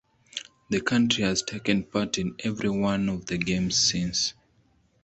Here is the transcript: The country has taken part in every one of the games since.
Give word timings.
The 0.71 0.81
country 0.81 1.23
has 1.25 1.43
taken 1.43 1.83
part 1.83 2.17
in 2.17 2.33
every 2.39 2.71
one 2.71 3.07
of 3.07 3.27
the 3.27 3.37
games 3.37 3.77
since. 3.79 4.33